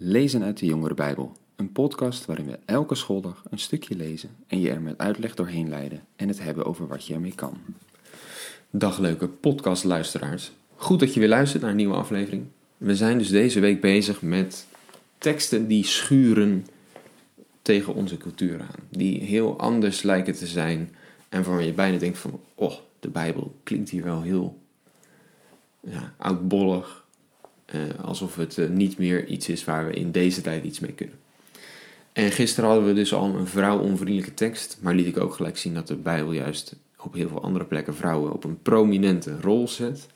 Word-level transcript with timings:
Lezen 0.00 0.42
uit 0.42 0.58
de 0.58 0.66
Jongere 0.66 0.94
Bijbel, 0.94 1.32
een 1.56 1.72
podcast 1.72 2.24
waarin 2.24 2.46
we 2.46 2.58
elke 2.64 2.94
schooldag 2.94 3.42
een 3.50 3.58
stukje 3.58 3.96
lezen 3.96 4.30
en 4.46 4.60
je 4.60 4.70
er 4.70 4.80
met 4.80 4.98
uitleg 4.98 5.34
doorheen 5.34 5.68
leiden 5.68 6.04
en 6.16 6.28
het 6.28 6.42
hebben 6.42 6.64
over 6.64 6.86
wat 6.86 7.06
je 7.06 7.14
ermee 7.14 7.34
kan. 7.34 7.58
Dag 8.70 8.98
leuke 8.98 9.28
podcastluisteraars. 9.28 10.52
Goed 10.76 11.00
dat 11.00 11.14
je 11.14 11.20
weer 11.20 11.28
luistert 11.28 11.62
naar 11.62 11.70
een 11.70 11.76
nieuwe 11.76 11.94
aflevering. 11.94 12.46
We 12.76 12.96
zijn 12.96 13.18
dus 13.18 13.28
deze 13.28 13.60
week 13.60 13.80
bezig 13.80 14.22
met 14.22 14.66
teksten 15.18 15.66
die 15.66 15.84
schuren 15.84 16.66
tegen 17.62 17.94
onze 17.94 18.16
cultuur 18.16 18.60
aan. 18.60 18.88
Die 18.88 19.22
heel 19.22 19.58
anders 19.58 20.02
lijken 20.02 20.34
te 20.34 20.46
zijn 20.46 20.94
en 21.28 21.42
waarvan 21.42 21.64
je 21.64 21.72
bijna 21.72 21.98
denkt 21.98 22.18
van, 22.18 22.40
oh, 22.54 22.74
de 23.00 23.08
Bijbel 23.08 23.54
klinkt 23.62 23.90
hier 23.90 24.04
wel 24.04 24.22
heel 24.22 24.58
ja, 25.80 26.14
oudbollig. 26.16 27.06
Eh, 27.68 27.80
alsof 28.04 28.36
het 28.36 28.58
eh, 28.58 28.68
niet 28.68 28.98
meer 28.98 29.26
iets 29.26 29.48
is 29.48 29.64
waar 29.64 29.86
we 29.86 29.92
in 29.92 30.10
deze 30.10 30.40
tijd 30.40 30.64
iets 30.64 30.80
mee 30.80 30.92
kunnen. 30.92 31.18
En 32.12 32.30
gisteren 32.30 32.70
hadden 32.70 32.88
we 32.88 32.94
dus 32.94 33.14
al 33.14 33.34
een 33.34 33.46
vrouwonvriendelijke 33.46 34.34
tekst, 34.34 34.78
maar 34.80 34.94
liet 34.94 35.06
ik 35.06 35.16
ook 35.16 35.34
gelijk 35.34 35.58
zien 35.58 35.74
dat 35.74 35.86
de 35.86 35.96
Bijbel 35.96 36.32
juist 36.32 36.76
op 36.96 37.14
heel 37.14 37.28
veel 37.28 37.42
andere 37.42 37.64
plekken 37.64 37.94
vrouwen 37.94 38.32
op 38.32 38.44
een 38.44 38.62
prominente 38.62 39.40
rol 39.40 39.68
zet. 39.68 40.06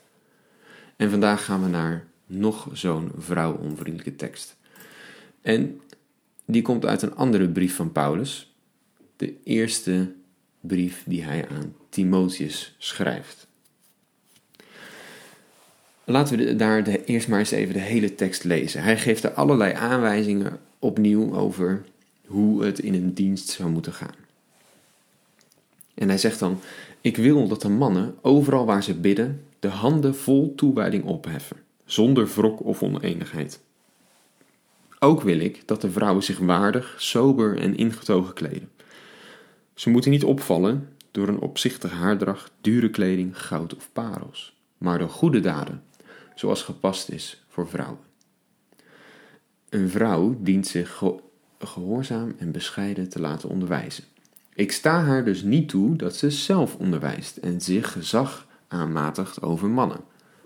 En 0.95 1.09
vandaag 1.09 1.45
gaan 1.45 1.63
we 1.63 1.69
naar 1.69 2.07
nog 2.25 2.67
zo'n 2.71 3.11
vrouwonvriendelijke 3.17 4.15
tekst. 4.15 4.55
En 5.41 5.81
die 6.45 6.61
komt 6.61 6.85
uit 6.85 7.01
een 7.01 7.15
andere 7.15 7.49
brief 7.49 7.75
van 7.75 7.91
Paulus, 7.91 8.55
de 9.15 9.33
eerste 9.43 10.13
brief 10.59 11.03
die 11.05 11.23
hij 11.23 11.47
aan 11.49 11.75
Timotheus 11.89 12.75
schrijft. 12.77 13.47
Laten 16.05 16.37
we 16.37 16.55
daar 16.55 16.83
de, 16.83 17.05
eerst 17.05 17.27
maar 17.27 17.39
eens 17.39 17.51
even 17.51 17.73
de 17.73 17.79
hele 17.79 18.15
tekst 18.15 18.43
lezen. 18.43 18.83
Hij 18.83 18.97
geeft 18.97 19.23
er 19.23 19.31
allerlei 19.31 19.73
aanwijzingen 19.73 20.59
opnieuw 20.79 21.35
over 21.35 21.83
hoe 22.25 22.63
het 22.63 22.79
in 22.79 22.93
een 22.93 23.13
dienst 23.13 23.49
zou 23.49 23.69
moeten 23.69 23.93
gaan. 23.93 24.15
En 25.93 26.09
hij 26.09 26.17
zegt 26.17 26.39
dan: 26.39 26.59
Ik 27.01 27.17
wil 27.17 27.47
dat 27.47 27.61
de 27.61 27.69
mannen, 27.69 28.15
overal 28.21 28.65
waar 28.65 28.83
ze 28.83 28.93
bidden, 28.93 29.43
de 29.59 29.67
handen 29.67 30.15
vol 30.15 30.55
toewijding 30.55 31.03
opheffen, 31.03 31.57
zonder 31.85 32.27
wrok 32.27 32.65
of 32.65 32.83
oneenigheid. 32.83 33.59
Ook 34.99 35.21
wil 35.21 35.39
ik 35.39 35.61
dat 35.65 35.81
de 35.81 35.91
vrouwen 35.91 36.23
zich 36.23 36.37
waardig, 36.37 36.95
sober 36.97 37.57
en 37.57 37.77
ingetogen 37.77 38.33
kleden. 38.33 38.69
Ze 39.73 39.89
moeten 39.89 40.11
niet 40.11 40.23
opvallen 40.23 40.89
door 41.11 41.27
een 41.27 41.39
opzichtige 41.39 41.95
haardracht, 41.95 42.51
dure 42.61 42.89
kleding, 42.89 43.41
goud 43.41 43.75
of 43.75 43.89
parels, 43.93 44.55
maar 44.77 44.99
door 44.99 45.09
goede 45.09 45.39
daden, 45.39 45.83
zoals 46.35 46.63
gepast 46.63 47.09
is 47.09 47.43
voor 47.47 47.67
vrouwen. 47.67 47.99
Een 49.69 49.89
vrouw 49.89 50.35
dient 50.39 50.67
zich 50.67 51.03
gehoorzaam 51.59 52.35
en 52.37 52.51
bescheiden 52.51 53.09
te 53.09 53.19
laten 53.19 53.49
onderwijzen. 53.49 54.03
Ik 54.53 54.71
sta 54.71 55.03
haar 55.03 55.25
dus 55.25 55.41
niet 55.41 55.69
toe 55.69 55.95
dat 55.95 56.15
ze 56.15 56.31
zelf 56.31 56.75
onderwijst 56.75 57.37
en 57.37 57.61
zich 57.61 57.91
gezag 57.91 58.47
aanmatigt 58.67 59.41
over 59.41 59.69
mannen. 59.69 59.99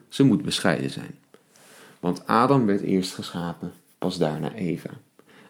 Ze 0.07 0.23
moet 0.23 0.41
bescheiden 0.41 0.89
zijn. 0.89 1.15
Want 1.99 2.27
Adam 2.27 2.65
werd 2.65 2.81
eerst 2.81 3.13
geschapen, 3.13 3.71
pas 3.97 4.17
daarna 4.17 4.53
Eva. 4.53 4.89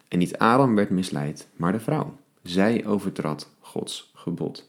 En 0.08 0.18
niet 0.18 0.38
Adam 0.38 0.74
werd 0.74 0.90
misleid, 0.90 1.48
maar 1.56 1.72
de 1.72 1.80
vrouw. 1.80 2.16
Zij 2.42 2.86
overtrad 2.86 3.50
Gods 3.60 4.10
gebod. 4.14 4.68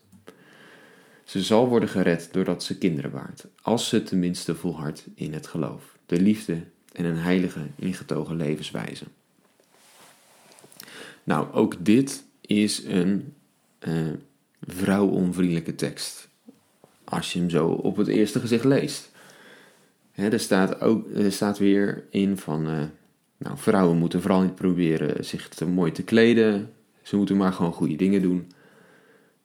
Ze 1.30 1.44
zal 1.44 1.68
worden 1.68 1.90
gered 1.90 2.30
doordat 2.32 2.64
ze 2.64 2.78
kinderen 2.78 3.12
baart, 3.12 3.46
als 3.62 3.90
ze 3.90 4.04
tenminste 4.04 4.56
volhardt 4.56 5.06
in 5.16 5.34
het 5.34 5.48
geloof, 5.48 5.98
de 6.06 6.22
liefde 6.22 6.62
en 6.92 7.06
een 7.06 7.18
heilige, 7.18 7.60
ingetogen 7.76 8.36
levenswijze. 8.36 9.06
Nou, 11.24 11.54
ook 11.54 11.76
dit 11.80 12.24
is 12.42 12.84
een 12.84 13.34
uh, 13.88 14.08
vrouwonvriendelijke 14.62 15.76
tekst. 15.76 16.28
Als 17.04 17.34
je 17.34 17.40
hem 17.40 17.50
zo 17.50 17.68
op 17.68 17.96
het 17.96 18.08
eerste 18.08 18.40
gezicht 18.40 18.66
leest. 18.66 19.12
er, 20.14 20.40
staat 20.40 20.82
ook, 20.82 21.12
er 21.16 21.32
staat 21.32 21.58
weer 21.58 22.04
in 22.10 22.38
van. 22.38 22.70
Uh, 22.70 22.84
nou, 23.38 23.58
vrouwen 23.58 23.98
moeten 23.98 24.22
vooral 24.22 24.42
niet 24.42 24.56
proberen 24.56 25.26
zich 25.26 25.50
te 25.50 25.66
mooi 25.66 25.92
te 25.92 26.04
kleden. 26.04 26.74
Ze 27.02 27.16
moeten 27.16 27.38
maar 27.38 27.54
gewoon 27.54 27.74
goede 27.74 27.96
dingen 27.96 28.22
doen. 28.22 28.52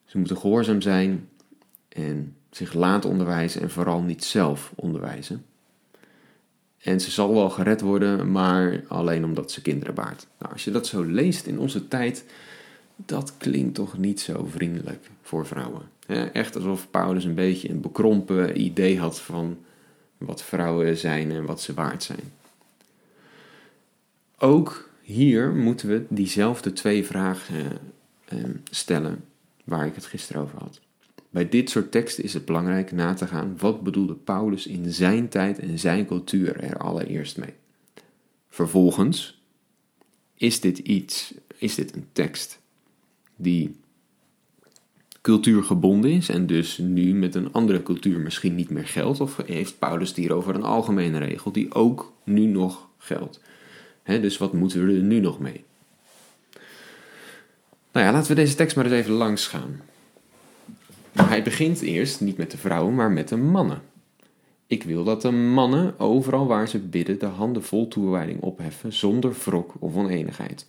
Ze 0.05 0.19
moeten 0.19 0.37
gehoorzaam 0.37 0.81
zijn 0.81 1.29
en 1.95 2.37
zich 2.51 2.73
laten 2.73 3.11
onderwijzen 3.11 3.61
en 3.61 3.71
vooral 3.71 4.03
niet 4.03 4.25
zelf 4.25 4.73
onderwijzen. 4.75 5.45
En 6.79 7.01
ze 7.01 7.11
zal 7.11 7.35
wel 7.35 7.51
gered 7.51 7.81
worden, 7.81 8.33
maar 8.33 8.83
alleen 8.89 9.25
omdat 9.25 9.51
ze 9.51 9.63
kinderen 9.63 9.95
baart. 9.95 10.27
Nou, 10.39 10.53
als 10.53 10.65
je 10.65 10.71
dat 10.71 10.87
zo 10.87 11.03
leest 11.03 11.47
in 11.47 11.59
onze 11.59 11.89
tijd, 11.89 12.25
dat 12.97 13.35
klinkt 13.39 13.75
toch 13.75 13.99
niet 13.99 14.21
zo 14.21 14.47
vriendelijk 14.51 15.11
voor 15.23 15.47
vrouwen. 15.47 15.83
Echt 16.33 16.57
alsof 16.57 16.91
Paulus 16.91 17.25
een 17.25 17.35
beetje 17.35 17.71
een 17.71 17.81
bekrompen 17.81 18.61
idee 18.61 18.99
had 18.99 19.21
van 19.21 19.59
wat 20.19 20.43
vrouwen 20.43 20.97
zijn 20.97 21.31
en 21.31 21.45
wat 21.45 21.61
ze 21.61 21.75
waard 21.75 22.03
zijn. 22.03 22.33
Ook 24.39 24.89
hier 25.03 25.53
moeten 25.53 25.89
we 25.89 26.05
diezelfde 26.09 26.73
twee 26.73 27.05
vragen 27.05 27.79
eh, 28.25 28.39
stellen 28.71 29.25
waar 29.65 29.87
ik 29.87 29.95
het 29.95 30.07
gisteren 30.07 30.43
over 30.43 30.59
had. 30.59 30.81
Bij 31.35 31.49
dit 31.49 31.71
soort 31.71 31.91
teksten 31.91 32.25
is 32.25 32.35
het 32.35 32.45
belangrijk 32.45 32.93
na 32.93 33.15
te 33.15 33.27
gaan 33.27 33.55
wat 33.59 33.83
bedoelde 33.83 34.15
Paulus 34.15 34.67
in 34.67 34.93
zijn 34.93 35.29
tijd 35.29 35.59
en 35.59 35.79
zijn 35.79 36.07
cultuur 36.07 36.61
er 36.61 36.77
allereerst 36.77 37.39
mee. 37.39 37.53
Vervolgens 38.49 39.43
is 40.35 40.61
dit 40.61 40.79
iets, 40.79 41.35
is 41.57 41.75
dit 41.75 41.95
een 41.95 42.07
tekst 42.13 42.61
die 43.37 43.77
cultuurgebonden 45.21 46.11
is 46.11 46.29
en 46.29 46.47
dus 46.47 46.79
nu 46.79 47.15
met 47.15 47.35
een 47.35 47.53
andere 47.53 47.83
cultuur 47.83 48.21
misschien 48.21 48.55
niet 48.55 48.71
meer 48.71 48.87
geldt? 48.87 49.21
Of 49.21 49.37
heeft 49.47 49.79
Paulus 49.79 50.15
hierover 50.15 50.55
een 50.55 50.63
algemene 50.63 51.19
regel 51.19 51.53
die 51.53 51.75
ook 51.75 52.13
nu 52.25 52.45
nog 52.45 52.89
geldt? 52.99 53.41
dus 54.05 54.39
wat 54.39 54.53
moeten 54.53 54.87
we 54.87 54.93
er 54.93 55.03
nu 55.03 55.21
nog 55.21 55.39
mee? 55.39 55.65
Nou 57.93 58.07
ja, 58.07 58.13
laten 58.13 58.29
we 58.29 58.35
deze 58.35 58.55
tekst 58.55 58.77
maar 58.77 58.85
eens 58.85 58.95
even 58.95 59.13
langs 59.13 59.47
gaan. 59.47 59.81
Hij 61.35 61.43
begint 61.43 61.81
eerst 61.81 62.21
niet 62.21 62.37
met 62.37 62.51
de 62.51 62.57
vrouwen, 62.57 62.95
maar 62.95 63.11
met 63.11 63.29
de 63.29 63.37
mannen. 63.37 63.83
Ik 64.67 64.83
wil 64.83 65.05
dat 65.05 65.23
de 65.23 65.31
mannen 65.31 65.99
overal 65.99 66.47
waar 66.47 66.69
ze 66.69 66.79
bidden 66.79 67.19
de 67.19 67.27
handen 67.27 67.63
vol 67.63 67.89
toewijding 67.89 68.41
opheffen, 68.41 68.93
zonder 68.93 69.33
wrok 69.45 69.75
of 69.79 69.95
oneenigheid. 69.95 70.67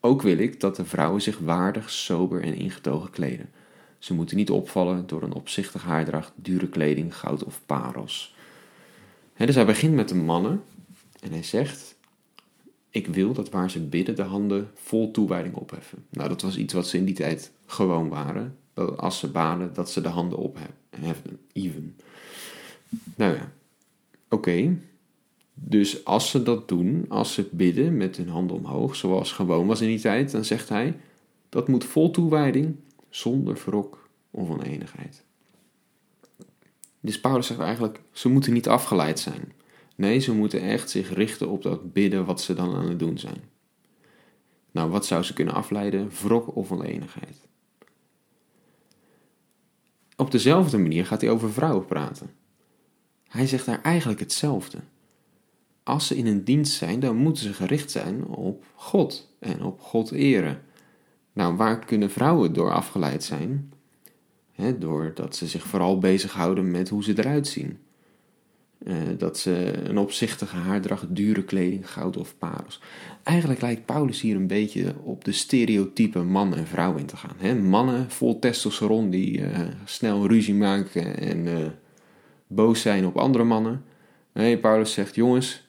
Ook 0.00 0.22
wil 0.22 0.38
ik 0.38 0.60
dat 0.60 0.76
de 0.76 0.84
vrouwen 0.84 1.22
zich 1.22 1.38
waardig, 1.38 1.90
sober 1.90 2.42
en 2.42 2.54
ingetogen 2.54 3.10
kleden. 3.10 3.50
Ze 3.98 4.14
moeten 4.14 4.36
niet 4.36 4.50
opvallen 4.50 5.06
door 5.06 5.22
een 5.22 5.34
opzichtig 5.34 5.82
haardracht, 5.82 6.32
dure 6.34 6.68
kleding, 6.68 7.16
goud 7.16 7.44
of 7.44 7.60
parels. 7.66 8.34
dus 9.36 9.54
hij 9.54 9.66
begint 9.66 9.94
met 9.94 10.08
de 10.08 10.14
mannen 10.14 10.62
en 11.20 11.32
hij 11.32 11.42
zegt: 11.42 11.96
Ik 12.90 13.06
wil 13.06 13.32
dat 13.32 13.50
waar 13.50 13.70
ze 13.70 13.80
bidden 13.80 14.16
de 14.16 14.22
handen 14.22 14.70
vol 14.74 15.10
toewijding 15.10 15.54
opheffen. 15.54 16.04
Nou, 16.10 16.28
dat 16.28 16.42
was 16.42 16.56
iets 16.56 16.74
wat 16.74 16.88
ze 16.88 16.96
in 16.96 17.04
die 17.04 17.14
tijd 17.14 17.52
gewoon 17.66 18.08
waren 18.08 18.56
als 18.96 19.18
ze 19.18 19.30
baden, 19.30 19.74
dat 19.74 19.90
ze 19.90 20.00
de 20.00 20.08
handen 20.08 20.38
opheffen. 20.38 21.38
Even. 21.52 21.96
Nou 23.16 23.34
ja, 23.34 23.52
oké. 24.28 24.78
Dus 25.54 26.04
als 26.04 26.30
ze 26.30 26.42
dat 26.42 26.68
doen, 26.68 27.04
als 27.08 27.32
ze 27.32 27.48
bidden 27.50 27.96
met 27.96 28.16
hun 28.16 28.28
handen 28.28 28.56
omhoog, 28.56 28.96
zoals 28.96 29.32
gewoon 29.32 29.66
was 29.66 29.80
in 29.80 29.88
die 29.88 30.00
tijd, 30.00 30.30
dan 30.30 30.44
zegt 30.44 30.68
hij, 30.68 30.96
dat 31.48 31.68
moet 31.68 31.84
vol 31.84 32.10
toewijding, 32.10 32.76
zonder 33.08 33.54
wrok 33.64 34.08
of 34.30 34.48
oneenigheid. 34.48 35.24
Dus 37.00 37.20
Paulus 37.20 37.46
zegt 37.46 37.60
eigenlijk, 37.60 38.00
ze 38.12 38.28
moeten 38.28 38.52
niet 38.52 38.68
afgeleid 38.68 39.18
zijn. 39.18 39.52
Nee, 39.96 40.18
ze 40.18 40.34
moeten 40.34 40.60
echt 40.60 40.90
zich 40.90 41.14
richten 41.14 41.48
op 41.48 41.62
dat 41.62 41.92
bidden 41.92 42.24
wat 42.24 42.40
ze 42.40 42.54
dan 42.54 42.74
aan 42.74 42.88
het 42.88 42.98
doen 42.98 43.18
zijn. 43.18 43.40
Nou, 44.70 44.90
wat 44.90 45.06
zou 45.06 45.22
ze 45.22 45.32
kunnen 45.32 45.54
afleiden? 45.54 46.10
Wrok 46.22 46.56
of 46.56 46.72
oneenigheid. 46.72 47.46
Op 50.20 50.30
dezelfde 50.30 50.78
manier 50.78 51.06
gaat 51.06 51.20
hij 51.20 51.30
over 51.30 51.52
vrouwen 51.52 51.86
praten. 51.86 52.30
Hij 53.28 53.46
zegt 53.46 53.66
daar 53.66 53.82
eigenlijk 53.82 54.20
hetzelfde. 54.20 54.78
Als 55.82 56.06
ze 56.06 56.16
in 56.16 56.26
een 56.26 56.44
dienst 56.44 56.72
zijn, 56.72 57.00
dan 57.00 57.16
moeten 57.16 57.42
ze 57.42 57.52
gericht 57.52 57.90
zijn 57.90 58.24
op 58.24 58.64
God 58.74 59.36
en 59.38 59.62
op 59.62 59.80
God 59.80 60.10
eren. 60.10 60.62
Nou, 61.32 61.56
waar 61.56 61.84
kunnen 61.84 62.10
vrouwen 62.10 62.52
door 62.52 62.72
afgeleid 62.72 63.24
zijn? 63.24 63.72
Doordat 64.78 65.36
ze 65.36 65.46
zich 65.46 65.64
vooral 65.64 65.98
bezighouden 65.98 66.70
met 66.70 66.88
hoe 66.88 67.02
ze 67.02 67.18
eruit 67.18 67.48
zien. 67.48 67.78
Eh, 68.78 68.94
dat 69.18 69.38
ze 69.38 69.72
een 69.84 69.98
opzichtige 69.98 70.56
haardracht, 70.56 71.16
dure 71.16 71.44
kleding, 71.44 71.90
goud 71.90 72.16
of 72.16 72.38
parels. 72.38 72.80
Eigenlijk 73.22 73.60
lijkt 73.60 73.84
Paulus 73.84 74.20
hier 74.20 74.36
een 74.36 74.46
beetje 74.46 74.94
op 75.02 75.24
de 75.24 75.32
stereotype 75.32 76.18
man 76.18 76.54
en 76.54 76.66
vrouw 76.66 76.96
in 76.96 77.06
te 77.06 77.16
gaan. 77.16 77.36
Hè? 77.38 77.54
Mannen 77.54 78.10
vol 78.10 78.38
testosteron 78.38 79.10
die 79.10 79.38
uh, 79.38 79.58
snel 79.84 80.26
ruzie 80.26 80.54
maken 80.54 81.18
en 81.18 81.46
uh, 81.46 81.56
boos 82.46 82.80
zijn 82.80 83.06
op 83.06 83.16
andere 83.16 83.44
mannen. 83.44 83.84
Nee, 84.32 84.58
Paulus 84.58 84.92
zegt: 84.92 85.14
jongens, 85.14 85.68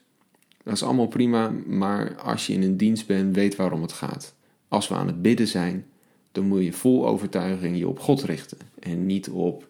Dat 0.62 0.74
is 0.74 0.82
allemaal 0.82 1.08
prima, 1.08 1.52
maar 1.66 2.16
als 2.16 2.46
je 2.46 2.52
in 2.52 2.62
een 2.62 2.76
dienst 2.76 3.06
bent, 3.06 3.34
weet 3.34 3.56
waarom 3.56 3.82
het 3.82 3.92
gaat. 3.92 4.34
Als 4.68 4.88
we 4.88 4.94
aan 4.94 5.06
het 5.06 5.22
bidden 5.22 5.48
zijn, 5.48 5.86
dan 6.32 6.44
moet 6.44 6.64
je 6.64 6.72
vol 6.72 7.06
overtuiging 7.06 7.78
je 7.78 7.88
op 7.88 7.98
God 7.98 8.22
richten. 8.22 8.58
En 8.78 9.06
niet 9.06 9.28
op 9.28 9.68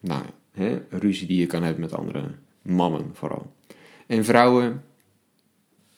nou, 0.00 0.22
hè, 0.52 0.82
ruzie 0.90 1.26
die 1.26 1.38
je 1.38 1.46
kan 1.46 1.62
hebben 1.62 1.80
met 1.80 1.94
andere 1.94 2.30
mannen 2.62 3.10
vooral. 3.12 3.52
En 4.06 4.24
vrouwen, 4.24 4.84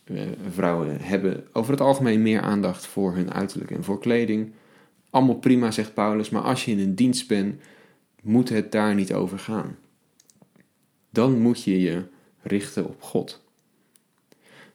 eh, 0.04 0.22
vrouwen 0.50 1.00
hebben 1.00 1.46
over 1.52 1.70
het 1.70 1.80
algemeen 1.80 2.22
meer 2.22 2.40
aandacht 2.40 2.86
voor 2.86 3.14
hun 3.14 3.32
uiterlijk 3.32 3.70
en 3.70 3.84
voor 3.84 3.98
kleding. 3.98 4.52
Allemaal 5.10 5.38
prima, 5.38 5.70
zegt 5.70 5.94
Paulus, 5.94 6.30
maar 6.30 6.42
als 6.42 6.64
je 6.64 6.70
in 6.70 6.78
een 6.78 6.94
dienst 6.94 7.28
bent, 7.28 7.60
moet 8.22 8.48
het 8.48 8.72
daar 8.72 8.94
niet 8.94 9.12
over 9.12 9.38
gaan. 9.38 9.76
Dan 11.10 11.38
moet 11.40 11.62
je 11.64 11.80
je 11.80 12.02
richten 12.42 12.86
op 12.86 13.02
God. 13.02 13.42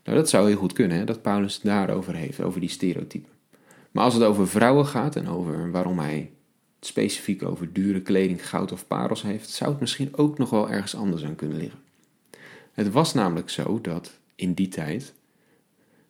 Nou, 0.03 0.17
dat 0.17 0.29
zou 0.29 0.47
heel 0.47 0.57
goed 0.57 0.73
kunnen, 0.73 0.97
hè, 0.97 1.03
dat 1.03 1.21
Paulus 1.21 1.59
daarover 1.59 2.15
heeft, 2.15 2.41
over 2.41 2.59
die 2.59 2.69
stereotypen. 2.69 3.31
Maar 3.91 4.03
als 4.03 4.13
het 4.13 4.23
over 4.23 4.47
vrouwen 4.47 4.85
gaat 4.85 5.15
en 5.15 5.27
over 5.27 5.71
waarom 5.71 5.99
hij 5.99 6.31
specifiek 6.79 7.43
over 7.43 7.73
dure 7.73 8.01
kleding, 8.01 8.49
goud 8.49 8.71
of 8.71 8.87
parels 8.87 9.21
heeft, 9.21 9.49
zou 9.49 9.71
het 9.71 9.79
misschien 9.79 10.17
ook 10.17 10.37
nog 10.37 10.49
wel 10.49 10.69
ergens 10.69 10.95
anders 10.95 11.23
aan 11.23 11.35
kunnen 11.35 11.57
liggen. 11.57 11.79
Het 12.71 12.91
was 12.91 13.13
namelijk 13.13 13.49
zo 13.49 13.81
dat 13.81 14.19
in 14.35 14.53
die 14.53 14.67
tijd 14.67 15.13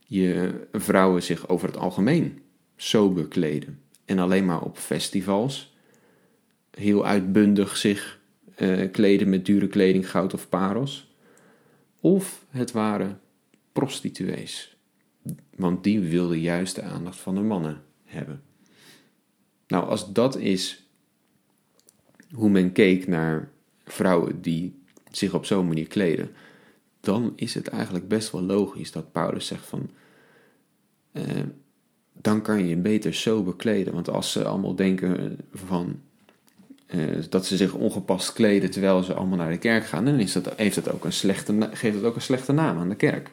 je 0.06 0.68
vrouwen 0.72 1.24
zich 1.24 1.48
over 1.48 1.68
het 1.68 1.78
algemeen 1.78 2.42
sober 2.76 3.28
kleden 3.28 3.80
en 4.06 4.20
alleen 4.20 4.46
maar 4.46 4.62
op 4.62 4.78
festivals 4.78 5.74
heel 6.72 7.06
uitbundig 7.06 7.78
zich 7.78 8.20
uh, 8.58 8.92
kleden 8.92 9.30
met 9.30 9.46
dure 9.46 9.68
kleding, 9.68 10.10
goud 10.10 10.34
of 10.34 10.50
parels. 10.50 11.08
Of 12.00 12.46
het 12.50 12.72
waren 12.72 13.20
prostituees, 13.72 14.78
want 15.56 15.84
die 15.84 16.00
wilden 16.00 16.40
juist 16.40 16.76
de 16.76 16.82
aandacht 16.82 17.18
van 17.18 17.36
de 17.36 17.42
mannen 17.42 17.82
hebben. 18.06 18.42
Nou, 19.70 19.90
als 19.90 20.14
dat 20.14 20.38
is 20.38 20.84
hoe 22.32 22.50
men 22.50 22.72
keek 22.72 23.08
naar 23.08 23.50
vrouwen 23.86 24.42
die 24.42 24.82
zich 25.12 25.34
op 25.34 25.46
zo'n 25.46 25.68
manier 25.68 25.88
kleden, 25.88 26.30
dan 27.00 27.34
is 27.36 27.54
het 27.54 27.68
eigenlijk 27.68 28.08
best 28.08 28.32
wel 28.32 28.42
logisch 28.42 28.92
dat 28.92 29.12
Paulus 29.12 29.48
zegt 29.48 29.66
van, 29.66 29.90
eh, 31.12 31.24
dan 32.14 32.42
kan 32.42 32.60
je 32.60 32.68
je 32.68 32.78
beter 32.78 33.14
sober 33.14 33.56
kleden. 33.56 33.94
Want 33.94 34.10
als 34.10 34.32
ze 34.32 34.46
allemaal 34.46 34.76
denken 34.76 35.38
van, 35.54 36.02
eh, 36.86 37.00
dat 37.30 37.46
ze 37.46 37.58
zich 37.58 37.74
ongepast 37.74 38.34
kleden 38.34 38.72
terwijl 38.72 39.04
ze 39.04 39.14
allemaal 39.14 39.38
naar 39.38 39.52
de 39.52 39.58
kerk 39.58 39.86
gaan, 39.86 40.06
dan 40.06 40.20
is 40.20 40.34
dat, 40.34 40.54
heeft 40.56 40.76
dat 40.76 40.92
ook 40.92 41.06
een 41.06 41.14
slechte, 41.14 41.70
geeft 41.74 41.96
dat 41.96 42.04
ook 42.04 42.16
een 42.16 42.22
slechte 42.22 42.52
naam 42.52 42.78
aan 42.78 42.90
de 42.90 42.96
kerk. 42.96 43.32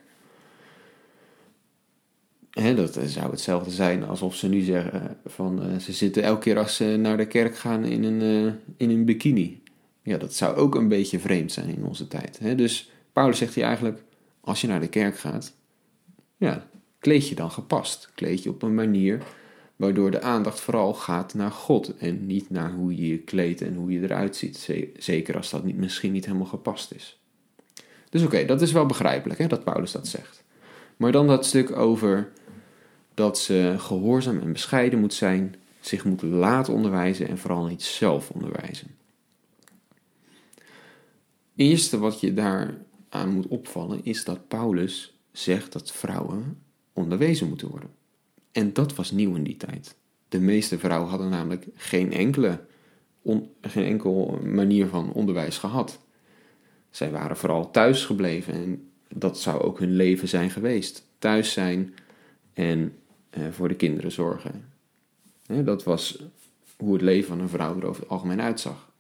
Dat 2.56 2.98
zou 3.04 3.30
hetzelfde 3.30 3.70
zijn 3.70 4.04
alsof 4.04 4.34
ze 4.34 4.48
nu 4.48 4.60
zeggen 4.60 5.16
van 5.24 5.70
uh, 5.70 5.78
ze 5.78 5.92
zitten 5.92 6.22
elke 6.22 6.40
keer 6.40 6.58
als 6.58 6.76
ze 6.76 6.84
naar 6.84 7.16
de 7.16 7.26
kerk 7.26 7.56
gaan 7.56 7.84
in 7.84 8.04
een, 8.04 8.22
uh, 8.22 8.52
in 8.76 8.90
een 8.90 9.04
bikini. 9.04 9.62
Ja, 10.02 10.16
dat 10.16 10.34
zou 10.34 10.56
ook 10.56 10.74
een 10.74 10.88
beetje 10.88 11.18
vreemd 11.18 11.52
zijn 11.52 11.68
in 11.68 11.84
onze 11.84 12.08
tijd. 12.08 12.38
Hè? 12.38 12.54
Dus 12.54 12.90
Paulus 13.12 13.38
zegt 13.38 13.54
hier 13.54 13.64
eigenlijk, 13.64 14.02
als 14.40 14.60
je 14.60 14.66
naar 14.66 14.80
de 14.80 14.88
kerk 14.88 15.18
gaat, 15.18 15.52
ja, 16.36 16.68
kleed 16.98 17.28
je 17.28 17.34
dan 17.34 17.50
gepast. 17.50 18.10
Kleed 18.14 18.42
je 18.42 18.50
op 18.50 18.62
een 18.62 18.74
manier 18.74 19.22
waardoor 19.76 20.10
de 20.10 20.20
aandacht 20.20 20.60
vooral 20.60 20.94
gaat 20.94 21.34
naar 21.34 21.50
God 21.50 21.96
en 21.96 22.26
niet 22.26 22.50
naar 22.50 22.72
hoe 22.72 22.96
je 22.96 23.08
je 23.08 23.18
kleedt 23.18 23.60
en 23.60 23.74
hoe 23.74 23.92
je 23.92 24.02
eruit 24.02 24.36
ziet. 24.36 24.68
Zeker 24.98 25.36
als 25.36 25.50
dat 25.50 25.64
niet, 25.64 25.76
misschien 25.76 26.12
niet 26.12 26.24
helemaal 26.24 26.46
gepast 26.46 26.92
is. 26.92 27.20
Dus 28.10 28.22
oké, 28.22 28.44
dat 28.44 28.62
is 28.62 28.72
wel 28.72 28.86
begrijpelijk 28.86 29.38
hè, 29.38 29.46
dat 29.46 29.64
Paulus 29.64 29.92
dat 29.92 30.08
zegt. 30.08 30.44
Maar 30.96 31.12
dan 31.12 31.26
dat 31.26 31.46
stuk 31.46 31.76
over 31.76 32.32
dat 33.16 33.38
ze 33.38 33.74
gehoorzaam 33.78 34.40
en 34.40 34.52
bescheiden 34.52 35.00
moet 35.00 35.14
zijn, 35.14 35.54
zich 35.80 36.04
moet 36.04 36.22
laten 36.22 36.74
onderwijzen 36.74 37.28
en 37.28 37.38
vooral 37.38 37.66
niet 37.66 37.82
zelf 37.82 38.30
onderwijzen. 38.30 38.88
Eerste 41.54 41.98
wat 41.98 42.20
je 42.20 42.34
daar 42.34 42.74
aan 43.08 43.34
moet 43.34 43.46
opvallen 43.46 44.04
is 44.04 44.24
dat 44.24 44.48
Paulus 44.48 45.18
zegt 45.32 45.72
dat 45.72 45.92
vrouwen 45.92 46.62
onderwezen 46.92 47.48
moeten 47.48 47.68
worden. 47.68 47.90
En 48.52 48.72
dat 48.72 48.94
was 48.94 49.10
nieuw 49.10 49.34
in 49.34 49.44
die 49.44 49.56
tijd. 49.56 49.96
De 50.28 50.40
meeste 50.40 50.78
vrouwen 50.78 51.08
hadden 51.08 51.28
namelijk 51.28 51.66
geen 51.74 52.12
enkele, 52.12 52.60
geen 53.60 54.00
manier 54.54 54.86
van 54.86 55.12
onderwijs 55.12 55.58
gehad. 55.58 55.98
Zij 56.90 57.10
waren 57.10 57.36
vooral 57.36 57.70
thuis 57.70 58.04
gebleven 58.04 58.54
en 58.54 58.90
dat 59.08 59.40
zou 59.40 59.62
ook 59.62 59.78
hun 59.78 59.96
leven 59.96 60.28
zijn 60.28 60.50
geweest. 60.50 61.06
Thuis 61.18 61.52
zijn 61.52 61.94
en 62.52 62.92
voor 63.50 63.68
de 63.68 63.76
kinderen 63.76 64.12
zorgen. 64.12 64.72
dat 65.46 65.84
was 65.84 66.22
hoe 66.76 66.92
het 66.92 67.02
leven 67.02 67.28
van 67.28 67.40
een 67.40 67.48
vrouw 67.48 67.76
er 67.76 67.86
over 67.86 68.02
het 68.02 68.10
algemeen 68.10 68.40
uitzag. 68.40 68.90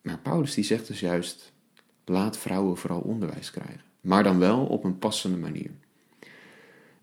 Maar 0.00 0.18
Paulus 0.18 0.54
die 0.54 0.64
zegt 0.64 0.86
dus 0.86 1.00
juist, 1.00 1.52
laat 2.04 2.38
vrouwen 2.38 2.76
vooral 2.76 3.00
onderwijs 3.00 3.50
krijgen. 3.50 3.82
Maar 4.00 4.22
dan 4.22 4.38
wel 4.38 4.64
op 4.66 4.84
een 4.84 4.98
passende 4.98 5.36
manier. 5.36 5.70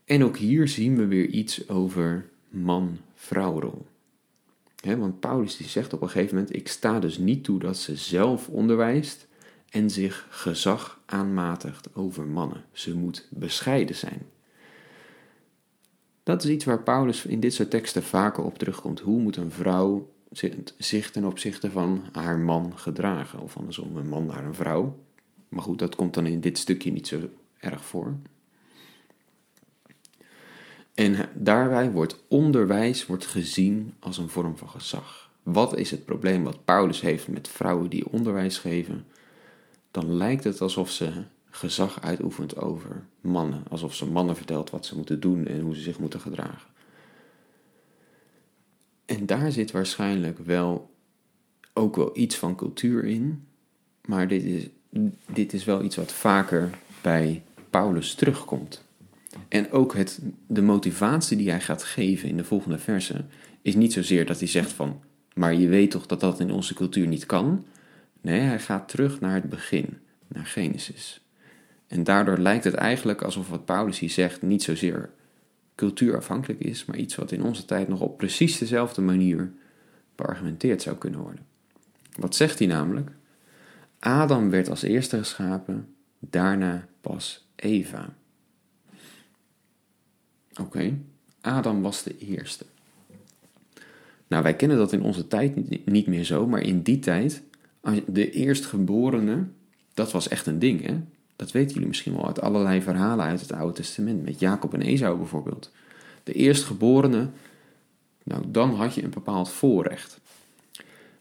En 0.06 0.24
ook 0.24 0.38
hier 0.38 0.68
zien 0.68 0.96
we 0.96 1.06
weer 1.06 1.28
iets 1.28 1.70
over 1.70 2.30
man-vrouwrol. 2.50 3.86
want 4.84 5.20
Paulus 5.20 5.58
die 5.58 5.68
zegt 5.68 5.94
op 5.94 6.02
een 6.02 6.10
gegeven 6.10 6.36
moment: 6.36 6.56
Ik 6.56 6.68
sta 6.68 7.00
dus 7.00 7.18
niet 7.18 7.44
toe 7.44 7.60
dat 7.60 7.78
ze 7.78 7.96
zelf 7.96 8.48
onderwijst 8.48 9.28
en 9.70 9.90
zich 9.90 10.28
gezag 10.30 11.02
aanmatigt 11.06 11.96
over 11.96 12.26
mannen. 12.26 12.64
Ze 12.72 12.96
moet 12.96 13.28
bescheiden 13.30 13.96
zijn. 13.96 14.22
Dat 16.30 16.44
is 16.44 16.50
iets 16.50 16.66
waar 16.66 16.84
Paulus 16.84 17.26
in 17.26 17.40
dit 17.40 17.54
soort 17.54 17.70
teksten 17.70 18.04
vaker 18.04 18.44
op 18.44 18.58
terugkomt. 18.58 19.00
Hoe 19.00 19.20
moet 19.20 19.36
een 19.36 19.52
vrouw 19.52 20.10
zich 20.78 21.12
ten 21.12 21.26
opzichte 21.26 21.72
van 21.72 22.04
haar 22.12 22.38
man 22.38 22.78
gedragen? 22.78 23.40
Of 23.40 23.58
andersom, 23.58 23.98
een 23.98 24.10
man 24.10 24.26
naar 24.26 24.46
een 24.46 24.56
vrouw. 24.56 25.00
Maar 25.48 25.64
goed, 25.64 25.80
dat 25.80 25.96
komt 25.96 26.14
dan 26.14 26.26
in 26.26 26.40
dit 26.40 26.58
stukje 26.58 26.92
niet 26.92 27.08
zo 27.08 27.20
erg 27.60 27.86
voor. 27.86 28.14
En 30.94 31.30
daarbij 31.34 31.92
wordt 31.92 32.24
onderwijs 32.28 33.06
wordt 33.06 33.26
gezien 33.26 33.94
als 34.00 34.18
een 34.18 34.30
vorm 34.30 34.58
van 34.58 34.70
gezag. 34.70 35.32
Wat 35.44 35.78
is 35.78 35.92
het 35.92 36.06
probleem 36.06 36.44
wat 36.44 36.66
Paulus 36.66 37.02
heeft 37.02 37.28
met 37.28 37.48
vrouwen 37.48 37.90
die 37.90 38.12
onderwijs 38.12 38.58
geven? 38.58 39.06
Dan 39.92 40.14
lijkt 40.14 40.44
het 40.44 40.62
alsof 40.62 40.90
ze 40.90 41.24
gezag 41.50 42.02
uitoefent 42.02 42.58
over 42.58 43.06
mannen. 43.22 43.64
Alsof 43.70 43.96
ze 43.96 44.06
mannen 44.06 44.36
vertelt 44.36 44.70
wat 44.70 44.86
ze 44.86 44.96
moeten 44.96 45.20
doen 45.20 45.48
en 45.48 45.60
hoe 45.60 45.76
ze 45.76 45.82
zich 45.82 46.00
moeten 46.00 46.20
gedragen. 46.20 46.70
En 49.06 49.26
daar 49.26 49.52
zit 49.52 49.72
waarschijnlijk 49.72 50.40
wel 50.40 50.90
ook 51.74 51.96
wel 51.96 52.18
iets 52.18 52.36
van 52.36 52.56
cultuur 52.56 53.04
in. 53.04 53.48
Maar 54.06 54.28
dit 54.28 54.44
is, 54.44 54.68
dit 55.26 55.54
is 55.54 55.64
wel 55.64 55.84
iets 55.84 55.96
wat 55.96 56.12
vaker 56.12 56.70
bij 57.02 57.44
Paulus 57.70 58.14
terugkomt. 58.14 58.84
En 59.48 59.72
ook 59.72 59.94
het, 59.94 60.20
de 60.48 60.62
motivatie 60.62 61.38
die 61.38 61.50
hij 61.50 61.62
gaat 61.62 61.84
geven 61.84 62.30
in 62.30 62.38
de 62.38 62.44
volgende 62.44 62.78
versen 62.78 63.30
is 63.62 63.76
niet 63.76 63.94
zozeer 63.94 64.26
dat 64.26 64.40
hij 64.40 64.48
zegt 64.48 64.72
van, 64.72 65.02
maar 65.34 65.54
je 65.54 65.68
weet 65.68 65.92
toch 65.92 66.06
dat 66.06 66.20
dat 66.20 66.40
in 66.40 66.52
onze 66.52 66.74
cultuur 66.74 67.08
niet 67.08 67.26
kan. 67.26 67.66
Nee, 68.22 68.40
hij 68.40 68.60
gaat 68.60 68.90
terug 68.90 69.20
naar 69.20 69.34
het 69.34 69.50
begin, 69.50 69.98
naar 70.28 70.46
Genesis. 70.46 71.22
En 71.90 72.04
daardoor 72.04 72.38
lijkt 72.38 72.64
het 72.64 72.74
eigenlijk 72.74 73.22
alsof 73.22 73.50
wat 73.50 73.66
Paulus 73.66 74.00
hier 74.00 74.10
zegt 74.10 74.42
niet 74.42 74.64
zozeer 74.64 75.10
cultuurafhankelijk 75.76 76.60
is, 76.60 76.86
maar 76.86 76.98
iets 76.98 77.16
wat 77.16 77.32
in 77.32 77.44
onze 77.44 77.66
tijd 77.66 77.88
nog 77.88 78.02
op 78.02 78.18
precies 78.18 78.58
dezelfde 78.58 79.02
manier 79.02 79.52
beargumenteerd 80.16 80.82
zou 80.82 80.96
kunnen 80.98 81.20
worden. 81.20 81.46
Wat 82.16 82.36
zegt 82.36 82.60
hij 82.60 82.68
namelijk? 82.68 83.12
Adam 84.00 84.50
werd 84.50 84.70
als 84.70 84.82
eerste 84.82 85.18
geschapen, 85.18 85.96
daarna 86.20 86.88
pas 87.02 87.48
Eva. 87.56 88.14
Oké, 90.62 90.98
Adam 91.42 91.82
was 91.82 92.04
de 92.04 92.18
eerste. 92.18 92.66
Nou, 94.28 94.44
wij 94.44 94.56
kennen 94.56 94.78
dat 94.78 94.94
in 94.94 95.02
onze 95.02 95.28
tijd 95.28 95.86
niet 95.86 96.08
meer 96.08 96.24
zo, 96.24 96.48
maar 96.48 96.62
in 96.62 96.82
die 96.82 97.00
tijd, 97.00 97.44
de 98.06 98.32
eerstgeborene, 98.32 99.48
dat 99.94 100.12
was 100.12 100.28
echt 100.28 100.46
een 100.46 100.60
ding, 100.60 100.86
hè? 100.86 101.02
Dat 101.40 101.52
weten 101.52 101.74
jullie 101.74 101.88
misschien 101.88 102.16
wel 102.16 102.28
uit 102.28 102.42
allerlei 102.42 102.82
verhalen 102.82 103.26
uit 103.26 103.42
het 103.42 103.52
Oude 103.52 103.74
Testament, 103.74 104.24
met 104.24 104.40
Jacob 104.40 104.74
en 104.74 104.82
Esau 104.82 105.18
bijvoorbeeld. 105.18 105.72
De 106.24 106.34
eerstgeborene, 106.34 107.30
nou 108.24 108.44
dan 108.48 108.76
had 108.76 108.94
je 108.94 109.04
een 109.04 109.10
bepaald 109.10 109.50
voorrecht. 109.50 110.20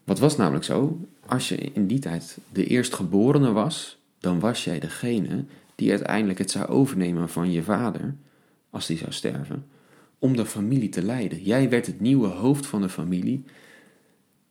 Wat 0.04 0.18
was 0.18 0.36
namelijk 0.36 0.64
zo? 0.64 0.98
Als 1.26 1.48
je 1.48 1.56
in 1.56 1.86
die 1.86 1.98
tijd 1.98 2.38
de 2.52 2.66
eerstgeborene 2.66 3.52
was, 3.52 3.98
dan 4.18 4.40
was 4.40 4.64
jij 4.64 4.78
degene 4.78 5.44
die 5.74 5.90
uiteindelijk 5.90 6.38
het 6.38 6.50
zou 6.50 6.66
overnemen 6.66 7.28
van 7.28 7.50
je 7.50 7.62
vader, 7.62 8.14
als 8.70 8.86
die 8.86 8.96
zou 8.96 9.12
sterven, 9.12 9.66
om 10.18 10.36
de 10.36 10.46
familie 10.46 10.88
te 10.88 11.02
leiden. 11.02 11.42
Jij 11.42 11.68
werd 11.68 11.86
het 11.86 12.00
nieuwe 12.00 12.28
hoofd 12.28 12.66
van 12.66 12.80
de 12.80 12.88
familie. 12.88 13.44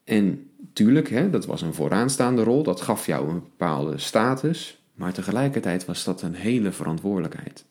En 0.04 0.50
tuurlijk, 0.74 1.10
hè, 1.10 1.30
dat 1.30 1.46
was 1.46 1.62
een 1.62 1.74
vooraanstaande 1.74 2.44
rol, 2.44 2.64
dat 2.64 2.82
gaf 2.82 3.06
jou 3.06 3.30
een 3.30 3.40
bepaalde 3.40 3.98
status, 3.98 4.78
Maar 4.98 5.14
tegelijkertijd 5.14 5.86
was 5.86 6.04
dat 6.04 6.22
een 6.22 6.36
hele 6.36 6.72
verantwoordelijkheid. 6.72 7.66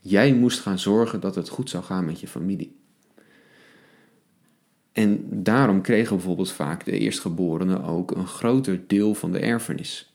Jij 0.00 0.34
moest 0.34 0.60
gaan 0.60 0.78
zorgen 0.78 1.20
dat 1.20 1.34
het 1.34 1.48
goed 1.48 1.70
zou 1.70 1.84
gaan 1.84 2.04
met 2.04 2.20
je 2.20 2.28
familie. 2.28 2.76
En 4.92 5.42
daarom 5.42 5.80
kregen 5.80 6.16
bijvoorbeeld 6.16 6.52
vaak 6.52 6.84
de 6.84 6.98
eerstgeborenen 6.98 7.84
ook 7.84 8.10
een 8.10 8.26
groter 8.26 8.80
deel 8.86 9.14
van 9.14 9.32
de 9.32 9.38
erfenis. 9.38 10.14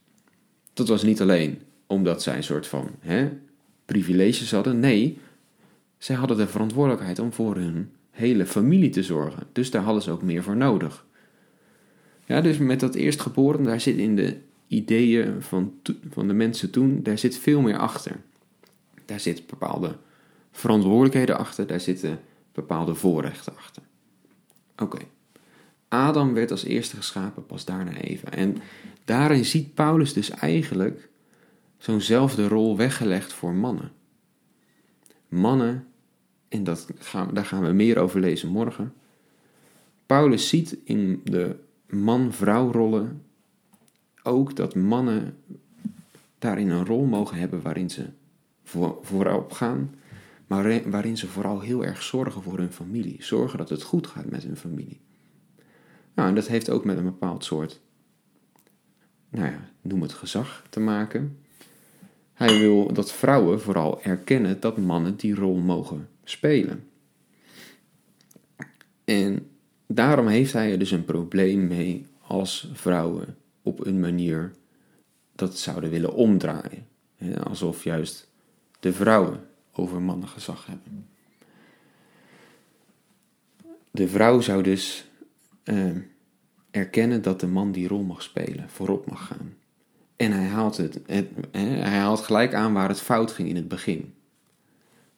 Dat 0.73 0.87
was 0.87 1.03
niet 1.03 1.21
alleen 1.21 1.61
omdat 1.85 2.23
zij 2.23 2.35
een 2.35 2.43
soort 2.43 2.67
van 2.67 2.89
hè, 2.99 3.29
privileges 3.85 4.51
hadden, 4.51 4.79
nee, 4.79 5.17
zij 5.97 6.15
hadden 6.15 6.37
de 6.37 6.47
verantwoordelijkheid 6.47 7.19
om 7.19 7.33
voor 7.33 7.55
hun 7.55 7.91
hele 8.11 8.45
familie 8.45 8.89
te 8.89 9.03
zorgen. 9.03 9.43
Dus 9.51 9.71
daar 9.71 9.83
hadden 9.83 10.03
ze 10.03 10.11
ook 10.11 10.21
meer 10.21 10.43
voor 10.43 10.57
nodig. 10.57 11.05
Ja, 12.25 12.41
dus 12.41 12.57
met 12.57 12.79
dat 12.79 12.95
eerstgeboren, 12.95 13.63
daar 13.63 13.81
zit 13.81 13.97
in 13.97 14.15
de 14.15 14.37
ideeën 14.67 15.41
van, 15.41 15.73
van 16.09 16.27
de 16.27 16.33
mensen 16.33 16.71
toen, 16.71 17.03
daar 17.03 17.17
zit 17.17 17.37
veel 17.37 17.61
meer 17.61 17.77
achter. 17.77 18.21
Daar 19.05 19.19
zitten 19.19 19.45
bepaalde 19.47 19.95
verantwoordelijkheden 20.51 21.37
achter, 21.37 21.67
daar 21.67 21.79
zitten 21.79 22.19
bepaalde 22.51 22.95
voorrechten 22.95 23.55
achter. 23.55 23.83
Oké. 24.77 24.97
Adam 25.87 26.33
werd 26.33 26.51
als 26.51 26.63
eerste 26.63 26.95
geschapen, 26.95 27.45
pas 27.45 27.65
daarna 27.65 27.93
Eva. 27.93 28.31
En 28.31 28.57
daarin 29.05 29.45
ziet 29.45 29.73
Paulus 29.73 30.13
dus 30.13 30.29
eigenlijk 30.29 31.09
zo'nzelfde 31.77 32.47
rol 32.47 32.77
weggelegd 32.77 33.33
voor 33.33 33.53
mannen. 33.53 33.91
Mannen, 35.27 35.87
en 36.47 36.63
dat 36.63 36.87
daar 37.33 37.45
gaan 37.45 37.63
we 37.63 37.71
meer 37.71 37.97
over 37.97 38.19
lezen 38.19 38.49
morgen. 38.49 38.93
Paulus 40.05 40.49
ziet 40.49 40.77
in 40.83 41.21
de 41.23 41.55
man-vrouw 41.89 42.71
rollen 42.71 43.21
ook 44.27 44.55
dat 44.55 44.75
mannen 44.75 45.37
daarin 46.39 46.69
een 46.69 46.85
rol 46.85 47.05
mogen 47.05 47.37
hebben 47.37 47.61
waarin 47.61 47.89
ze 47.89 48.05
voor, 48.63 48.97
voorop 49.01 49.51
gaan, 49.51 49.95
maar 50.47 50.89
waarin 50.89 51.17
ze 51.17 51.27
vooral 51.27 51.59
heel 51.59 51.85
erg 51.85 52.03
zorgen 52.03 52.43
voor 52.43 52.57
hun 52.57 52.71
familie. 52.71 53.23
Zorgen 53.23 53.57
dat 53.57 53.69
het 53.69 53.83
goed 53.83 54.07
gaat 54.07 54.29
met 54.29 54.43
hun 54.43 54.57
familie. 54.57 54.99
Nou, 56.13 56.29
en 56.29 56.35
dat 56.35 56.47
heeft 56.47 56.69
ook 56.69 56.85
met 56.85 56.97
een 56.97 57.03
bepaald 57.03 57.43
soort, 57.43 57.79
nou 59.29 59.45
ja, 59.45 59.69
noem 59.81 60.01
het 60.01 60.13
gezag 60.13 60.63
te 60.69 60.79
maken. 60.79 61.37
Hij 62.33 62.59
wil 62.59 62.93
dat 62.93 63.11
vrouwen 63.11 63.61
vooral 63.61 64.03
erkennen 64.03 64.59
dat 64.59 64.77
mannen 64.77 65.15
die 65.15 65.35
rol 65.35 65.55
mogen 65.55 66.09
spelen. 66.23 66.89
En 69.03 69.49
daarom 69.87 70.27
heeft 70.27 70.53
hij 70.53 70.71
er 70.71 70.79
dus 70.79 70.91
een 70.91 71.05
probleem 71.05 71.67
mee 71.67 72.05
als 72.21 72.69
vrouwen 72.73 73.35
op 73.67 73.85
een 73.85 73.99
manier 73.99 74.51
dat 75.35 75.57
zouden 75.57 75.89
willen 75.89 76.13
omdraaien. 76.13 76.87
Alsof 77.43 77.83
juist 77.83 78.29
de 78.79 78.93
vrouwen 78.93 79.47
over 79.71 80.01
mannen 80.01 80.27
gezag 80.27 80.65
hebben. 80.65 81.07
De 83.91 84.07
vrouw 84.07 84.41
zou 84.41 84.63
dus 84.63 85.09
uh, 85.63 85.95
erkennen 86.71 87.21
dat 87.21 87.39
de 87.39 87.47
man 87.47 87.71
die 87.71 87.87
rol 87.87 88.03
mag 88.03 88.21
spelen, 88.21 88.69
voorop 88.69 89.09
mag 89.09 89.27
gaan. 89.27 89.55
En 90.15 90.31
hij 90.31 90.47
haalt, 90.47 90.77
het, 90.77 90.99
hij 91.51 91.97
haalt 91.97 92.19
gelijk 92.19 92.53
aan 92.53 92.73
waar 92.73 92.89
het 92.89 93.01
fout 93.01 93.31
ging 93.31 93.49
in 93.49 93.55
het 93.55 93.67
begin. 93.67 94.13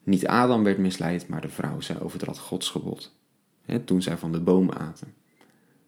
Niet 0.04 0.28
Adam 0.28 0.64
werd 0.64 0.78
misleid, 0.78 1.28
maar 1.28 1.42
de 1.42 1.50
vrouw. 1.50 1.80
Zij 1.80 2.00
overtrad 2.00 2.40
Gods 2.40 2.70
gebod. 2.70 3.16
Toen 3.86 4.02
zij 4.02 4.18
van 4.18 4.32
de 4.32 4.40
boom 4.40 4.72
aten. 4.72 5.14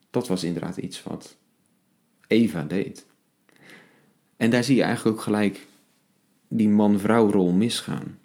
Dat 0.10 0.28
was 0.28 0.44
inderdaad 0.44 0.78
iets 0.78 1.04
wat 1.04 1.38
Eva 2.32 2.64
deed. 2.64 3.06
En 4.38 4.50
daar 4.50 4.64
zie 4.64 4.76
je 4.76 4.84
eigenlijk 4.84 5.18
ook 5.18 5.24
gelijk 5.24 5.68
die 6.48 6.70
man-vrouw 6.70 7.32
rol 7.32 7.52
misgaan. 7.52 8.18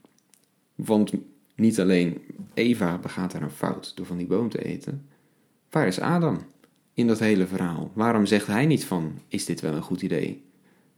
Want 0.75 1.12
niet 1.54 1.80
alleen 1.80 2.20
Eva 2.54 2.98
begaat 2.98 3.32
daar 3.32 3.42
een 3.42 3.50
fout 3.50 3.92
door 3.96 4.06
van 4.06 4.16
die 4.16 4.26
boom 4.26 4.48
te 4.48 4.64
eten. 4.64 5.08
Waar 5.70 5.86
is 5.86 6.00
Adam 6.00 6.38
in 6.94 7.06
dat 7.06 7.18
hele 7.18 7.46
verhaal? 7.46 7.90
Waarom 7.94 8.26
zegt 8.26 8.46
hij 8.46 8.66
niet 8.66 8.84
van, 8.84 9.18
is 9.28 9.44
dit 9.44 9.60
wel 9.60 9.75
een 9.75 9.82
goed 9.82 10.02
idee? 10.02 10.44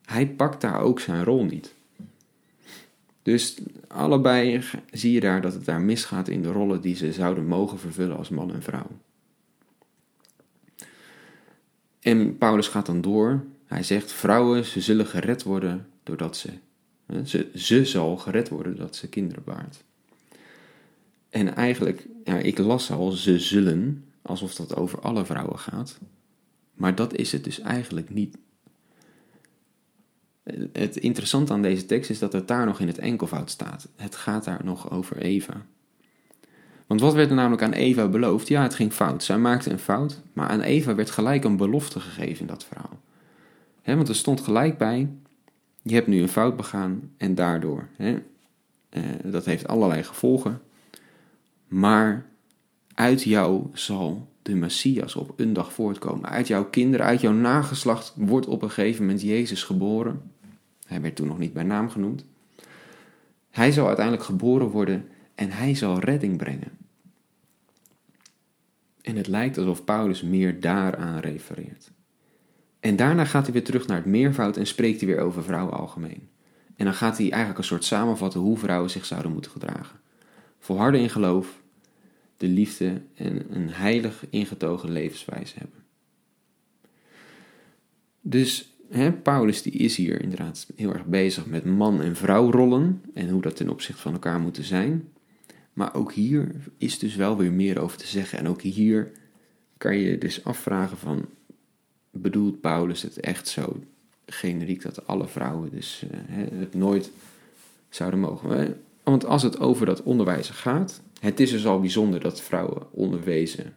Hij 0.04 0.26
pakt 0.28 0.60
daar 0.60 0.80
ook 0.80 1.00
zijn 1.00 1.24
rol 1.24 1.44
niet. 1.44 1.74
Dus 3.22 3.58
allebei 3.88 4.62
zie 4.90 5.12
je 5.12 5.20
daar 5.20 5.40
dat 5.40 5.52
het 5.52 5.64
daar 5.64 5.80
misgaat 5.80 6.28
in 6.28 6.42
de 6.42 6.52
rollen 6.52 6.80
die 6.80 6.96
ze 6.96 7.12
zouden 7.12 7.46
mogen 7.46 7.78
vervullen 7.78 8.16
als 8.16 8.28
man 8.28 8.54
en 8.54 8.62
vrouw. 8.62 8.90
En 12.08 12.38
Paulus 12.38 12.68
gaat 12.68 12.86
dan 12.86 13.00
door. 13.00 13.44
Hij 13.66 13.82
zegt: 13.82 14.12
Vrouwen, 14.12 14.64
ze 14.64 14.80
zullen 14.80 15.06
gered 15.06 15.42
worden 15.42 15.86
doordat 16.02 16.36
ze. 16.36 16.50
Ze, 17.54 17.84
zal 17.84 18.16
gered 18.16 18.48
worden 18.48 18.76
doordat 18.76 18.96
ze 18.96 19.08
kinderen 19.08 19.44
baart. 19.44 19.84
En 21.30 21.54
eigenlijk, 21.54 22.06
ja, 22.24 22.36
ik 22.36 22.58
las 22.58 22.90
al, 22.90 23.10
ze 23.10 23.38
zullen, 23.38 24.04
alsof 24.22 24.54
dat 24.54 24.76
over 24.76 25.00
alle 25.00 25.24
vrouwen 25.24 25.58
gaat. 25.58 25.98
Maar 26.74 26.94
dat 26.94 27.14
is 27.14 27.32
het 27.32 27.44
dus 27.44 27.60
eigenlijk 27.60 28.10
niet. 28.10 28.36
Het 30.72 30.96
interessante 30.96 31.52
aan 31.52 31.62
deze 31.62 31.86
tekst 31.86 32.10
is 32.10 32.18
dat 32.18 32.32
het 32.32 32.48
daar 32.48 32.66
nog 32.66 32.80
in 32.80 32.86
het 32.86 32.98
enkelvoud 32.98 33.50
staat. 33.50 33.88
Het 33.96 34.16
gaat 34.16 34.44
daar 34.44 34.64
nog 34.64 34.90
over 34.90 35.16
Eva. 35.16 35.66
Want 36.88 37.00
wat 37.00 37.14
werd 37.14 37.30
er 37.30 37.36
namelijk 37.36 37.62
aan 37.62 37.72
Eva 37.72 38.08
beloofd? 38.08 38.48
Ja, 38.48 38.62
het 38.62 38.74
ging 38.74 38.92
fout. 38.92 39.24
Zij 39.24 39.38
maakte 39.38 39.70
een 39.70 39.78
fout, 39.78 40.20
maar 40.32 40.48
aan 40.48 40.60
Eva 40.60 40.94
werd 40.94 41.10
gelijk 41.10 41.44
een 41.44 41.56
belofte 41.56 42.00
gegeven 42.00 42.40
in 42.40 42.46
dat 42.46 42.64
verhaal. 42.64 42.98
want 43.84 44.08
er 44.08 44.14
stond 44.14 44.40
gelijk 44.40 44.78
bij: 44.78 45.08
je 45.82 45.94
hebt 45.94 46.06
nu 46.06 46.22
een 46.22 46.28
fout 46.28 46.56
begaan 46.56 47.10
en 47.16 47.34
daardoor. 47.34 47.88
eh, 47.96 49.02
dat 49.24 49.44
heeft 49.44 49.68
allerlei 49.68 50.02
gevolgen. 50.02 50.60
Maar 51.66 52.26
uit 52.94 53.22
jou 53.22 53.66
zal 53.72 54.28
de 54.42 54.54
Messias 54.54 55.16
op 55.16 55.32
een 55.36 55.52
dag 55.52 55.72
voortkomen. 55.72 56.28
Uit 56.28 56.46
jouw 56.46 56.64
kinderen, 56.64 57.06
uit 57.06 57.20
jouw 57.20 57.32
nageslacht 57.32 58.12
wordt 58.16 58.46
op 58.46 58.62
een 58.62 58.70
gegeven 58.70 59.04
moment 59.04 59.22
Jezus 59.22 59.62
geboren. 59.62 60.22
Hij 60.86 61.00
werd 61.00 61.16
toen 61.16 61.26
nog 61.26 61.38
niet 61.38 61.52
bij 61.52 61.62
naam 61.62 61.90
genoemd. 61.90 62.24
Hij 63.50 63.72
zal 63.72 63.86
uiteindelijk 63.86 64.24
geboren 64.24 64.66
worden 64.68 65.08
en 65.38 65.50
hij 65.50 65.74
zal 65.74 65.98
redding 65.98 66.36
brengen. 66.36 66.78
En 69.00 69.16
het 69.16 69.26
lijkt 69.26 69.58
alsof 69.58 69.84
Paulus 69.84 70.22
meer 70.22 70.60
daaraan 70.60 71.18
refereert. 71.18 71.90
En 72.80 72.96
daarna 72.96 73.24
gaat 73.24 73.44
hij 73.44 73.52
weer 73.52 73.64
terug 73.64 73.86
naar 73.86 73.96
het 73.96 74.06
meervoud 74.06 74.56
en 74.56 74.66
spreekt 74.66 75.00
hij 75.00 75.08
weer 75.08 75.20
over 75.20 75.42
vrouwen 75.42 75.74
algemeen. 75.74 76.28
En 76.76 76.84
dan 76.84 76.94
gaat 76.94 77.18
hij 77.18 77.30
eigenlijk 77.30 77.58
een 77.58 77.64
soort 77.64 77.84
samenvatten 77.84 78.40
hoe 78.40 78.58
vrouwen 78.58 78.90
zich 78.90 79.04
zouden 79.04 79.32
moeten 79.32 79.50
gedragen. 79.50 80.00
Volharden 80.58 81.00
in 81.00 81.10
geloof, 81.10 81.62
de 82.36 82.48
liefde 82.48 83.02
en 83.14 83.54
een 83.54 83.70
heilig 83.70 84.24
ingetogen 84.30 84.90
levenswijze 84.90 85.58
hebben. 85.58 85.84
Dus 88.20 88.74
hè, 88.88 89.12
Paulus 89.12 89.62
die 89.62 89.72
is 89.72 89.96
hier 89.96 90.22
inderdaad 90.22 90.66
heel 90.76 90.92
erg 90.92 91.04
bezig 91.04 91.46
met 91.46 91.64
man- 91.64 92.02
en 92.02 92.16
vrouwrollen 92.16 93.02
en 93.14 93.28
hoe 93.28 93.42
dat 93.42 93.56
ten 93.56 93.68
opzichte 93.68 94.02
van 94.02 94.12
elkaar 94.12 94.40
moeten 94.40 94.64
zijn. 94.64 95.08
Maar 95.78 95.94
ook 95.94 96.12
hier 96.12 96.54
is 96.78 96.98
dus 96.98 97.16
wel 97.16 97.36
weer 97.36 97.52
meer 97.52 97.80
over 97.80 97.98
te 97.98 98.06
zeggen. 98.06 98.38
En 98.38 98.48
ook 98.48 98.62
hier 98.62 99.12
kan 99.76 99.96
je 99.96 100.18
dus 100.18 100.44
afvragen 100.44 100.96
van, 100.98 101.26
bedoelt 102.10 102.60
Paulus 102.60 103.02
het 103.02 103.20
echt 103.20 103.48
zo 103.48 103.82
generiek 104.26 104.82
dat 104.82 105.06
alle 105.06 105.28
vrouwen 105.28 105.70
dus 105.70 106.04
uh, 106.04 106.36
het 106.58 106.74
nooit 106.74 107.10
zouden 107.88 108.20
mogen? 108.20 108.80
Want 109.02 109.24
als 109.24 109.42
het 109.42 109.60
over 109.60 109.86
dat 109.86 110.02
onderwijzen 110.02 110.54
gaat, 110.54 111.00
het 111.20 111.40
is 111.40 111.50
dus 111.50 111.66
al 111.66 111.80
bijzonder 111.80 112.20
dat 112.20 112.40
vrouwen 112.40 112.92
onderwezen 112.92 113.74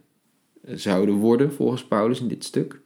zouden 0.64 1.16
worden 1.16 1.54
volgens 1.54 1.86
Paulus 1.88 2.20
in 2.20 2.28
dit 2.28 2.44
stuk. 2.44 2.80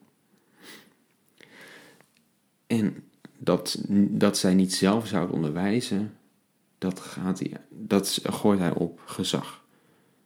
En 2.68 3.04
dat, 3.38 3.86
dat 4.10 4.38
zij 4.38 4.54
niet 4.54 4.74
zelf 4.74 5.08
zouden 5.08 5.36
onderwijzen, 5.36 6.14
dat, 6.86 7.00
gaat 7.00 7.42
gooit 8.24 8.60
hij 8.60 8.74
op 8.74 9.02
gezag. 9.06 9.64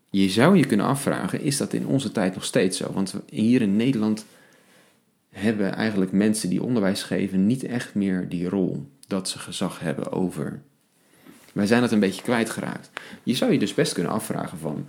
Je 0.10 0.30
zou 0.30 0.58
je 0.58 0.66
kunnen 0.66 0.86
afvragen, 0.86 1.42
is 1.42 1.58
dat 1.58 1.74
in 1.74 1.88
onze 1.88 2.12
tijd 2.12 2.34
nog 2.34 2.46
steeds 2.46 2.78
zo? 2.78 2.92
Want 2.94 3.16
hier 3.30 3.62
in 3.62 3.76
Nederland 3.76 4.26
hebben 5.30 5.74
eigenlijk 5.74 6.12
mensen 6.12 6.50
die 6.50 6.64
onderwijs 6.64 7.04
geven 7.04 7.46
niet 7.46 7.64
echt 7.64 7.96
meer 7.96 8.30
die 8.30 8.50
rol 8.50 8.90
dat 9.08 9.30
ze 9.30 9.40
gezag 9.40 9.80
hebben 9.80 10.12
over. 10.12 10.62
Wij 11.54 11.66
zijn 11.66 11.82
dat 11.82 11.92
een 11.92 12.00
beetje 12.00 12.22
kwijtgeraakt. 12.22 12.90
Je 13.24 13.36
zou 13.36 13.52
je 13.52 13.60
dus 13.60 13.74
best 13.74 13.94
kunnen 13.94 14.12
afvragen 14.12 14.58
van, 14.58 14.86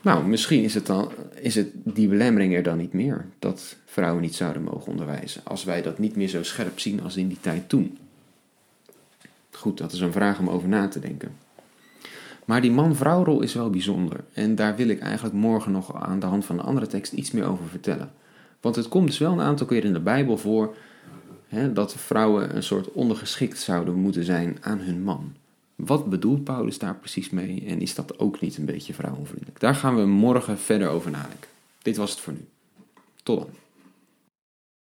nou, 0.00 0.26
misschien 0.26 0.62
is 0.62 0.74
het, 0.74 0.86
dan, 0.86 1.12
is 1.40 1.54
het 1.54 1.68
die 1.74 2.08
belemmering 2.08 2.54
er 2.54 2.62
dan 2.62 2.78
niet 2.78 2.92
meer 2.92 3.26
dat 3.38 3.76
vrouwen 3.84 4.22
niet 4.22 4.34
zouden 4.34 4.62
mogen 4.62 4.90
onderwijzen, 4.90 5.40
als 5.44 5.64
wij 5.64 5.82
dat 5.82 5.98
niet 5.98 6.16
meer 6.16 6.28
zo 6.28 6.42
scherp 6.42 6.78
zien 6.78 7.02
als 7.02 7.16
in 7.16 7.28
die 7.28 7.40
tijd 7.40 7.68
toen. 7.68 7.98
Goed, 9.56 9.78
dat 9.78 9.92
is 9.92 10.00
een 10.00 10.12
vraag 10.12 10.38
om 10.38 10.48
over 10.48 10.68
na 10.68 10.88
te 10.88 11.00
denken. 11.00 11.36
Maar 12.44 12.60
die 12.60 12.70
man-vrouwrol 12.70 13.40
is 13.40 13.54
wel 13.54 13.70
bijzonder 13.70 14.24
en 14.32 14.54
daar 14.54 14.76
wil 14.76 14.88
ik 14.88 15.00
eigenlijk 15.00 15.34
morgen 15.34 15.72
nog 15.72 15.94
aan 15.94 16.20
de 16.20 16.26
hand 16.26 16.44
van 16.44 16.58
een 16.58 16.64
andere 16.64 16.86
tekst 16.86 17.12
iets 17.12 17.30
meer 17.30 17.44
over 17.44 17.64
vertellen. 17.68 18.12
Want 18.60 18.76
het 18.76 18.88
komt 18.88 19.06
dus 19.06 19.18
wel 19.18 19.32
een 19.32 19.40
aantal 19.40 19.66
keer 19.66 19.84
in 19.84 19.92
de 19.92 20.00
Bijbel 20.00 20.38
voor 20.38 20.76
hè, 21.48 21.72
dat 21.72 21.94
vrouwen 21.94 22.56
een 22.56 22.62
soort 22.62 22.92
ondergeschikt 22.92 23.58
zouden 23.58 23.94
moeten 23.94 24.24
zijn 24.24 24.56
aan 24.60 24.78
hun 24.78 25.02
man. 25.02 25.32
Wat 25.74 26.10
bedoelt 26.10 26.44
Paulus 26.44 26.78
daar 26.78 26.94
precies 26.94 27.30
mee 27.30 27.64
en 27.66 27.80
is 27.80 27.94
dat 27.94 28.18
ook 28.18 28.40
niet 28.40 28.56
een 28.56 28.64
beetje 28.64 28.94
vrouwenvriendelijk? 28.94 29.60
Daar 29.60 29.74
gaan 29.74 29.96
we 29.96 30.04
morgen 30.04 30.58
verder 30.58 30.88
over 30.88 31.10
nadenken. 31.10 31.48
Dit 31.82 31.96
was 31.96 32.10
het 32.10 32.20
voor 32.20 32.32
nu. 32.32 32.46
Tot 33.22 33.38
dan. 33.38 33.63